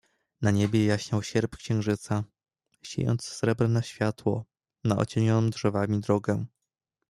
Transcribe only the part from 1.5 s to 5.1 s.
księżyca, siejąc srebrne światło, na